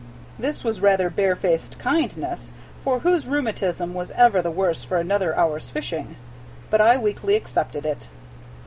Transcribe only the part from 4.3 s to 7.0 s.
the worse for another hour's fishing? But I